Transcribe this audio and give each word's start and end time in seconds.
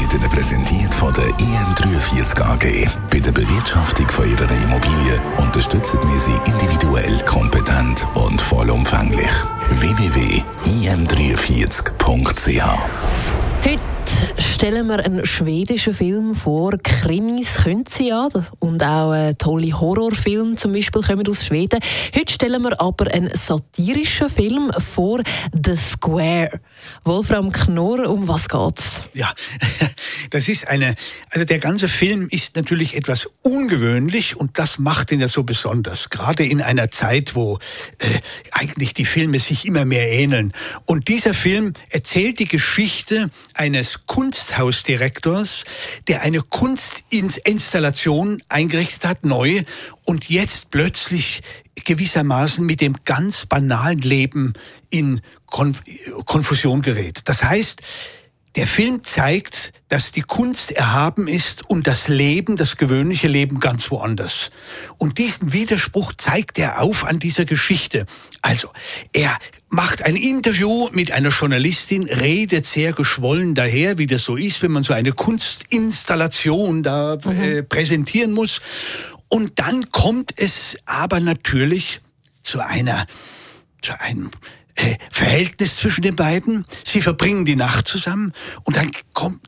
wird 0.00 0.14
Ihnen 0.14 0.30
präsentiert 0.30 0.94
von 0.94 1.12
der 1.14 1.26
IM43 1.26 2.40
AG. 2.42 2.88
Bei 3.10 3.18
der 3.18 3.32
Bewirtschaftung 3.32 4.08
von 4.08 4.30
Ihrer 4.30 4.50
Immobilie 4.50 5.20
unterstützen 5.38 5.98
wir 6.10 6.18
Sie 6.18 6.34
individuell, 6.50 7.18
kompetent 7.24 8.06
und 8.14 8.40
vollumfänglich. 8.40 9.30
www.im43.ch 9.70 12.62
Heute 13.64 13.95
stellen 14.38 14.86
wir 14.86 14.98
einen 15.00 15.26
schwedischen 15.26 15.92
Film 15.92 16.34
vor. 16.34 16.78
Krimis 16.82 17.54
können 17.54 17.84
sie 17.88 18.08
ja. 18.08 18.28
Und 18.58 18.82
auch 18.82 19.32
tolle 19.38 19.78
Horrorfilme 19.78 20.56
zum 20.56 20.72
Beispiel 20.72 21.02
kommen 21.02 21.28
aus 21.28 21.44
Schweden. 21.44 21.80
Heute 22.14 22.32
stellen 22.32 22.62
wir 22.62 22.80
aber 22.80 23.12
einen 23.12 23.30
satirischen 23.34 24.30
Film 24.30 24.70
vor, 24.78 25.22
The 25.52 25.76
Square. 25.76 26.60
Wolfram 27.04 27.52
Knorr, 27.52 28.08
um 28.08 28.28
was 28.28 28.48
geht's? 28.48 29.00
Ja, 29.14 29.32
das 30.30 30.48
ist 30.48 30.68
eine, 30.68 30.94
also 31.30 31.44
der 31.44 31.58
ganze 31.58 31.88
Film 31.88 32.28
ist 32.30 32.56
natürlich 32.56 32.96
etwas 32.96 33.28
ungewöhnlich 33.42 34.36
und 34.36 34.58
das 34.58 34.78
macht 34.78 35.12
ihn 35.12 35.20
ja 35.20 35.28
so 35.28 35.42
besonders. 35.42 36.10
Gerade 36.10 36.44
in 36.44 36.62
einer 36.62 36.90
Zeit, 36.90 37.34
wo 37.34 37.58
äh, 37.98 38.20
eigentlich 38.52 38.94
die 38.94 39.04
Filme 39.04 39.38
sich 39.38 39.66
immer 39.66 39.84
mehr 39.84 40.10
ähneln. 40.10 40.52
Und 40.84 41.08
dieser 41.08 41.34
Film 41.34 41.74
erzählt 41.90 42.38
die 42.38 42.48
Geschichte 42.48 43.30
eines 43.54 43.95
Kunsthausdirektors, 44.06 45.64
der 46.08 46.22
eine 46.22 46.40
Kunstinstallation 46.40 48.42
eingerichtet 48.48 49.04
hat, 49.04 49.24
neu, 49.24 49.62
und 50.04 50.28
jetzt 50.28 50.70
plötzlich 50.70 51.42
gewissermaßen 51.84 52.64
mit 52.64 52.80
dem 52.80 52.96
ganz 53.04 53.46
banalen 53.46 54.00
Leben 54.00 54.54
in 54.90 55.20
Kon 55.46 55.76
Konfusion 56.24 56.82
gerät. 56.82 57.20
Das 57.24 57.44
heißt, 57.44 57.82
der 58.56 58.66
Film 58.66 59.04
zeigt, 59.04 59.72
dass 59.88 60.12
die 60.12 60.22
Kunst 60.22 60.72
erhaben 60.72 61.28
ist 61.28 61.68
und 61.68 61.86
das 61.86 62.08
Leben, 62.08 62.56
das 62.56 62.76
gewöhnliche 62.76 63.28
Leben 63.28 63.60
ganz 63.60 63.90
woanders. 63.90 64.48
Und 64.96 65.18
diesen 65.18 65.52
Widerspruch 65.52 66.14
zeigt 66.16 66.58
er 66.58 66.80
auf 66.80 67.04
an 67.04 67.18
dieser 67.18 67.44
Geschichte. 67.44 68.06
Also, 68.40 68.68
er 69.12 69.36
macht 69.68 70.02
ein 70.02 70.16
Interview 70.16 70.88
mit 70.92 71.12
einer 71.12 71.28
Journalistin, 71.28 72.04
redet 72.04 72.64
sehr 72.64 72.92
geschwollen 72.92 73.54
daher, 73.54 73.98
wie 73.98 74.06
das 74.06 74.24
so 74.24 74.36
ist, 74.36 74.62
wenn 74.62 74.72
man 74.72 74.82
so 74.82 74.94
eine 74.94 75.12
Kunstinstallation 75.12 76.82
da 76.82 77.18
mhm. 77.22 77.42
äh, 77.42 77.62
präsentieren 77.62 78.32
muss. 78.32 78.60
Und 79.28 79.58
dann 79.58 79.90
kommt 79.90 80.32
es 80.36 80.78
aber 80.86 81.20
natürlich 81.20 82.00
zu 82.42 82.60
einer, 82.60 83.06
einem 83.98 84.30
äh, 84.74 84.96
Verhältnis 85.10 85.76
zwischen 85.76 86.02
den 86.02 86.16
beiden. 86.16 86.64
Sie 86.84 87.00
verbringen 87.00 87.44
die 87.44 87.56
Nacht 87.56 87.88
zusammen 87.88 88.32
und 88.64 88.76
dann 88.76 88.90
kommt 89.12 89.40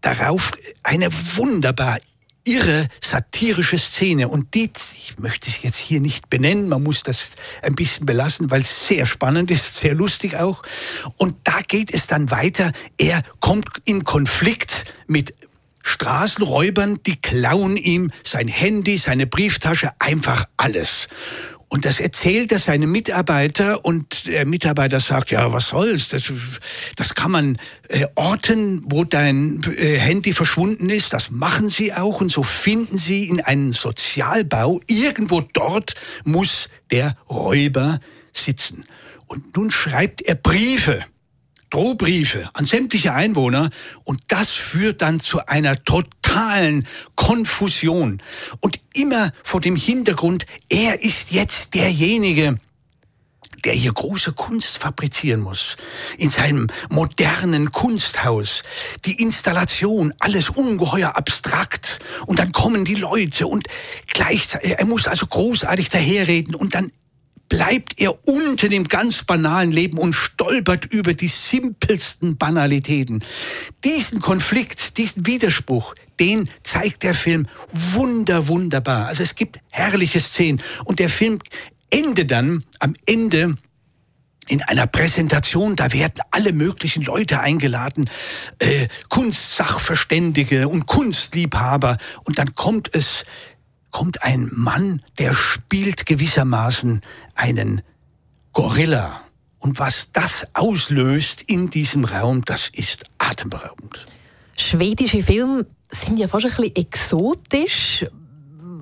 darauf 0.00 0.50
eine 0.82 1.08
wunderbar 1.36 1.98
irre 2.44 2.88
satirische 3.00 3.78
Szene 3.78 4.28
und 4.28 4.54
die, 4.54 4.70
ich 4.96 5.18
möchte 5.18 5.48
es 5.48 5.62
jetzt 5.62 5.76
hier 5.76 6.00
nicht 6.00 6.28
benennen, 6.28 6.68
man 6.68 6.82
muss 6.82 7.02
das 7.02 7.32
ein 7.62 7.74
bisschen 7.74 8.06
belassen, 8.06 8.50
weil 8.50 8.62
es 8.62 8.88
sehr 8.88 9.06
spannend 9.06 9.50
ist, 9.50 9.76
sehr 9.76 9.94
lustig 9.94 10.36
auch. 10.36 10.62
Und 11.16 11.36
da 11.44 11.60
geht 11.66 11.94
es 11.94 12.08
dann 12.08 12.30
weiter. 12.30 12.72
Er 12.98 13.22
kommt 13.40 13.68
in 13.84 14.02
Konflikt 14.04 14.86
mit 15.06 15.34
Straßenräubern, 15.82 17.00
die 17.04 17.16
klauen 17.16 17.76
ihm 17.76 18.10
sein 18.24 18.48
Handy, 18.48 18.96
seine 18.96 19.26
Brieftasche, 19.26 19.90
einfach 19.98 20.44
alles. 20.56 21.08
Und 21.72 21.86
das 21.86 22.00
erzählt 22.00 22.52
er 22.52 22.58
seinem 22.58 22.92
Mitarbeiter 22.92 23.82
und 23.82 24.26
der 24.26 24.44
Mitarbeiter 24.44 25.00
sagt, 25.00 25.30
ja, 25.30 25.54
was 25.54 25.70
soll's, 25.70 26.10
das, 26.10 26.30
das 26.96 27.14
kann 27.14 27.30
man 27.30 27.58
äh, 27.88 28.06
orten, 28.14 28.82
wo 28.88 29.04
dein 29.04 29.58
äh, 29.78 29.96
Handy 29.96 30.34
verschwunden 30.34 30.90
ist, 30.90 31.14
das 31.14 31.30
machen 31.30 31.68
sie 31.68 31.94
auch 31.94 32.20
und 32.20 32.30
so 32.30 32.42
finden 32.42 32.98
sie 32.98 33.26
in 33.26 33.40
einen 33.40 33.72
Sozialbau, 33.72 34.80
irgendwo 34.86 35.40
dort 35.40 35.94
muss 36.24 36.68
der 36.90 37.16
Räuber 37.30 38.00
sitzen. 38.34 38.84
Und 39.24 39.56
nun 39.56 39.70
schreibt 39.70 40.20
er 40.20 40.34
Briefe 40.34 41.06
Drohbriefe 41.70 42.50
an 42.52 42.66
sämtliche 42.66 43.14
Einwohner 43.14 43.70
und 44.04 44.20
das 44.28 44.50
führt 44.50 45.00
dann 45.00 45.20
zu 45.20 45.46
einer 45.46 45.82
totalen 45.82 46.21
Konfusion. 47.14 48.22
Und 48.60 48.78
immer 48.94 49.32
vor 49.42 49.60
dem 49.60 49.76
Hintergrund, 49.76 50.46
er 50.68 51.02
ist 51.02 51.32
jetzt 51.32 51.74
derjenige, 51.74 52.58
der 53.64 53.72
hier 53.72 53.92
große 53.92 54.32
Kunst 54.32 54.78
fabrizieren 54.78 55.40
muss. 55.40 55.76
In 56.18 56.30
seinem 56.30 56.68
modernen 56.88 57.70
Kunsthaus. 57.70 58.62
Die 59.04 59.20
Installation, 59.20 60.12
alles 60.18 60.48
ungeheuer 60.50 61.16
abstrakt. 61.16 62.00
Und 62.26 62.38
dann 62.38 62.52
kommen 62.52 62.84
die 62.84 62.96
Leute 62.96 63.46
und 63.46 63.68
gleichzeitig, 64.08 64.78
er 64.78 64.86
muss 64.86 65.06
also 65.06 65.26
großartig 65.26 65.90
daherreden 65.90 66.54
und 66.54 66.74
dann 66.74 66.90
bleibt 67.52 68.00
er 68.00 68.26
unter 68.26 68.70
dem 68.70 68.84
ganz 68.84 69.24
banalen 69.24 69.72
Leben 69.72 69.98
und 69.98 70.14
stolpert 70.14 70.86
über 70.86 71.12
die 71.12 71.28
simpelsten 71.28 72.38
Banalitäten. 72.38 73.22
Diesen 73.84 74.20
Konflikt, 74.20 74.96
diesen 74.96 75.26
Widerspruch, 75.26 75.94
den 76.18 76.48
zeigt 76.62 77.02
der 77.02 77.12
Film 77.12 77.46
wunder, 77.70 78.48
wunderbar. 78.48 79.08
Also 79.08 79.22
es 79.22 79.34
gibt 79.34 79.58
herrliche 79.68 80.18
Szenen 80.18 80.62
und 80.86 80.98
der 80.98 81.10
Film 81.10 81.40
endet 81.90 82.30
dann 82.30 82.64
am 82.78 82.94
Ende 83.04 83.54
in 84.48 84.62
einer 84.62 84.86
Präsentation, 84.86 85.76
da 85.76 85.92
werden 85.92 86.22
alle 86.30 86.54
möglichen 86.54 87.02
Leute 87.02 87.40
eingeladen, 87.40 88.08
äh, 88.60 88.88
Kunstsachverständige 89.10 90.68
und 90.68 90.86
Kunstliebhaber. 90.86 91.98
Und 92.24 92.38
dann 92.38 92.54
kommt 92.54 92.88
es 92.94 93.24
kommt 93.92 94.24
ein 94.24 94.50
Mann, 94.52 95.00
der 95.18 95.34
spielt 95.34 96.06
gewissermaßen 96.06 97.02
einen 97.36 97.82
Gorilla. 98.52 99.20
Und 99.60 99.78
was 99.78 100.10
das 100.12 100.48
auslöst 100.54 101.42
in 101.42 101.70
diesem 101.70 102.04
Raum, 102.04 102.44
das 102.44 102.68
ist 102.68 103.04
atemberaubend. 103.18 104.04
Schwedische 104.56 105.22
Filme 105.22 105.66
sind 105.90 106.18
ja 106.18 106.26
fast 106.26 106.46
ein 106.46 106.50
bisschen 106.50 106.74
exotisch. 106.74 108.04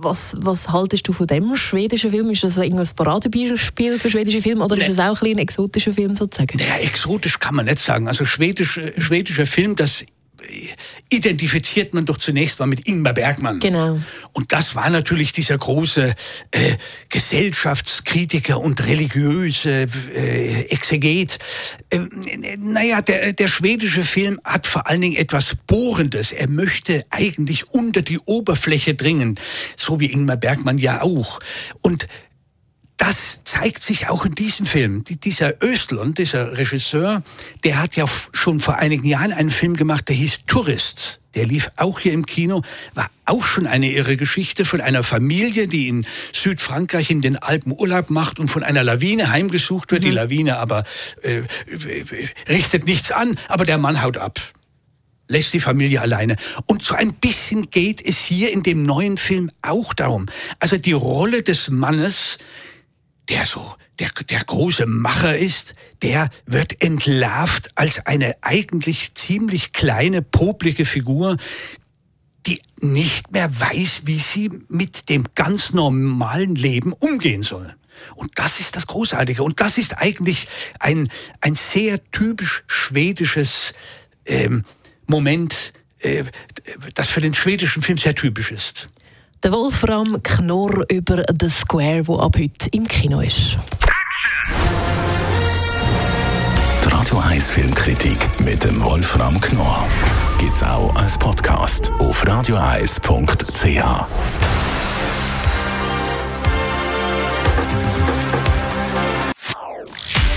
Was, 0.00 0.36
was 0.38 0.68
haltest 0.68 1.08
du 1.08 1.12
von 1.12 1.26
dem 1.26 1.56
schwedischen 1.56 2.10
Film? 2.12 2.30
Ist 2.30 2.44
das 2.44 2.56
ein 2.56 2.80
Paradebeispiel 2.94 3.98
für 3.98 4.10
schwedische 4.10 4.40
Filme 4.40 4.64
oder 4.64 4.76
nee. 4.76 4.82
ist 4.82 4.96
das 4.96 5.00
auch 5.00 5.20
ein, 5.22 5.32
ein 5.32 5.38
exotischer 5.38 5.92
Film 5.92 6.14
sozusagen? 6.14 6.56
Naja, 6.56 6.76
exotisch 6.76 7.40
kann 7.40 7.56
man 7.56 7.66
nicht 7.66 7.80
sagen. 7.80 8.06
Also 8.06 8.24
schwedisch, 8.24 8.78
schwedischer 8.96 9.46
Film, 9.46 9.74
das 9.74 10.04
identifiziert 11.08 11.94
man 11.94 12.06
doch 12.06 12.18
zunächst 12.18 12.58
mal 12.58 12.66
mit 12.66 12.86
Ingmar 12.86 13.12
Bergmann. 13.12 13.60
Genau. 13.60 13.98
Und 14.32 14.52
das 14.52 14.74
war 14.74 14.90
natürlich 14.90 15.32
dieser 15.32 15.58
große 15.58 16.14
äh, 16.50 16.76
Gesellschaftskritiker 17.08 18.60
und 18.60 18.84
religiöse 18.86 19.86
äh, 20.14 20.62
Exeget. 20.70 21.38
Äh, 21.90 22.00
naja, 22.58 23.02
der, 23.02 23.32
der 23.32 23.48
schwedische 23.48 24.02
Film 24.02 24.40
hat 24.44 24.66
vor 24.66 24.86
allen 24.86 25.00
Dingen 25.00 25.16
etwas 25.16 25.56
Bohrendes. 25.66 26.32
Er 26.32 26.48
möchte 26.48 27.04
eigentlich 27.10 27.70
unter 27.70 28.02
die 28.02 28.18
Oberfläche 28.18 28.94
dringen, 28.94 29.38
so 29.76 30.00
wie 30.00 30.12
Ingmar 30.12 30.36
Bergmann 30.36 30.78
ja 30.78 31.02
auch. 31.02 31.40
Und 31.82 32.06
das 32.98 33.27
zeigt 33.48 33.82
sich 33.82 34.08
auch 34.08 34.26
in 34.26 34.34
diesem 34.34 34.66
Film. 34.66 35.04
Dieser 35.04 35.62
Östlund, 35.62 36.18
dieser 36.18 36.58
Regisseur, 36.58 37.22
der 37.64 37.80
hat 37.80 37.96
ja 37.96 38.04
schon 38.32 38.60
vor 38.60 38.76
einigen 38.76 39.06
Jahren 39.06 39.32
einen 39.32 39.50
Film 39.50 39.74
gemacht, 39.74 40.08
der 40.08 40.16
hieß 40.16 40.40
Tourist. 40.46 41.20
Der 41.34 41.46
lief 41.46 41.70
auch 41.76 41.98
hier 41.98 42.12
im 42.12 42.26
Kino, 42.26 42.62
war 42.94 43.08
auch 43.24 43.44
schon 43.46 43.66
eine 43.66 43.90
irre 43.90 44.18
Geschichte 44.18 44.66
von 44.66 44.82
einer 44.82 45.02
Familie, 45.02 45.66
die 45.66 45.88
in 45.88 46.06
Südfrankreich 46.32 47.10
in 47.10 47.22
den 47.22 47.36
Alpen 47.36 47.72
Urlaub 47.72 48.10
macht 48.10 48.38
und 48.38 48.48
von 48.48 48.62
einer 48.62 48.84
Lawine 48.84 49.30
heimgesucht 49.30 49.92
wird. 49.92 50.02
Mhm. 50.02 50.06
Die 50.06 50.14
Lawine 50.14 50.58
aber 50.58 50.84
äh, 51.22 51.42
richtet 52.48 52.86
nichts 52.86 53.12
an, 53.12 53.38
aber 53.48 53.64
der 53.64 53.78
Mann 53.78 54.02
haut 54.02 54.18
ab 54.18 54.40
lässt 55.30 55.52
die 55.52 55.60
Familie 55.60 56.00
alleine. 56.00 56.36
Und 56.64 56.82
so 56.82 56.94
ein 56.94 57.12
bisschen 57.12 57.70
geht 57.70 58.00
es 58.04 58.24
hier 58.24 58.50
in 58.50 58.62
dem 58.62 58.84
neuen 58.84 59.18
Film 59.18 59.50
auch 59.60 59.92
darum. 59.92 60.24
Also 60.58 60.78
die 60.78 60.92
Rolle 60.92 61.42
des 61.42 61.68
Mannes, 61.68 62.38
der 63.28 63.46
so 63.46 63.74
der, 63.98 64.10
der 64.28 64.40
große 64.44 64.86
Macher 64.86 65.36
ist, 65.36 65.74
der 66.02 66.30
wird 66.46 66.82
entlarvt 66.82 67.70
als 67.74 68.06
eine 68.06 68.36
eigentlich 68.42 69.14
ziemlich 69.14 69.72
kleine, 69.72 70.22
poplige 70.22 70.84
Figur, 70.84 71.36
die 72.46 72.60
nicht 72.80 73.32
mehr 73.32 73.60
weiß, 73.60 74.02
wie 74.04 74.18
sie 74.18 74.50
mit 74.68 75.08
dem 75.08 75.24
ganz 75.34 75.72
normalen 75.72 76.54
Leben 76.54 76.92
umgehen 76.92 77.42
soll. 77.42 77.74
Und 78.14 78.30
das 78.36 78.60
ist 78.60 78.76
das 78.76 78.86
Großartige. 78.86 79.42
Und 79.42 79.60
das 79.60 79.76
ist 79.76 79.98
eigentlich 79.98 80.46
ein, 80.78 81.10
ein 81.40 81.54
sehr 81.54 82.02
typisch 82.10 82.62
schwedisches 82.68 83.72
ähm, 84.24 84.64
Moment, 85.06 85.72
äh, 85.98 86.24
das 86.94 87.08
für 87.08 87.20
den 87.20 87.34
schwedischen 87.34 87.82
Film 87.82 87.98
sehr 87.98 88.14
typisch 88.14 88.52
ist. 88.52 88.88
Der 89.44 89.52
Wolfram 89.52 90.20
Knorr 90.20 90.84
über 90.90 91.22
The 91.40 91.48
Square, 91.48 92.08
wo 92.08 92.18
ab 92.18 92.36
heute 92.36 92.68
im 92.72 92.88
Kino 92.88 93.20
ist. 93.20 93.56
Die 96.84 96.88
Radio 96.88 97.18
1 97.18 97.48
Filmkritik 97.48 98.18
mit 98.40 98.64
dem 98.64 98.82
Wolfram 98.82 99.40
Knorr 99.40 99.86
gibt's 100.40 100.60
auch 100.64 100.92
als 100.96 101.16
Podcast 101.16 101.92
auf 102.00 102.26
radioeis.ch. 102.26 103.84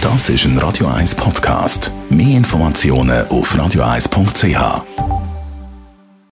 Das 0.00 0.28
ist 0.28 0.44
ein 0.44 0.56
Radio 0.58 0.86
1 0.86 1.16
Podcast. 1.16 1.90
Mehr 2.10 2.36
Informationen 2.36 3.26
auf 3.26 3.58
radioeis.ch. 3.58 5.13